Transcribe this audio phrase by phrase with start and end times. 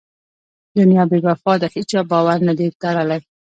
[0.77, 3.19] دنیا بې وفا ده هېچا بار نه دی تړلی.